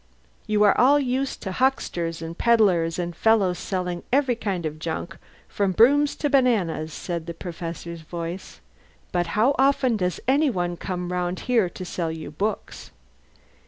[0.47, 5.15] "You are all used to hucksters and pedlars and fellows selling every kind of junk
[5.47, 8.61] from brooms to bananas," said the Professor's voice.
[9.11, 12.89] "But how often does any one come round here to sell you books?